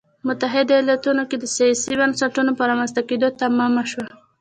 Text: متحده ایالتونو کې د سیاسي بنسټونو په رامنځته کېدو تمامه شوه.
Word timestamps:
متحده 0.27 0.73
ایالتونو 0.77 1.23
کې 1.29 1.37
د 1.39 1.45
سیاسي 1.55 1.93
بنسټونو 1.99 2.51
په 2.57 2.63
رامنځته 2.69 3.01
کېدو 3.09 3.27
تمامه 3.41 3.83
شوه. 3.91 4.07